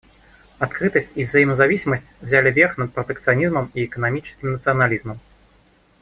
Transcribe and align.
Открытость 0.57 1.11
и 1.13 1.23
взаимозависимость 1.25 2.05
взяли 2.21 2.49
верх 2.49 2.79
над 2.79 2.91
протекционизмом 2.91 3.69
и 3.75 3.85
экономическим 3.85 4.53
национализмом. 4.53 5.19